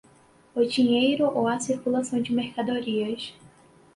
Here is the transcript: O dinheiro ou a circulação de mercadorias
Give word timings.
O 0.55 0.65
dinheiro 0.65 1.25
ou 1.31 1.47
a 1.47 1.59
circulação 1.59 2.19
de 2.23 2.33
mercadorias 2.33 3.35